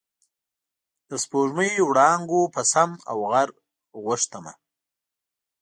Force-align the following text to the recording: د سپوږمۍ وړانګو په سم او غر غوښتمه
د 1.09 1.11
سپوږمۍ 1.23 1.71
وړانګو 1.83 2.41
په 2.53 2.61
سم 2.71 2.89
او 3.11 3.17
غر 3.31 3.49
غوښتمه 4.03 4.53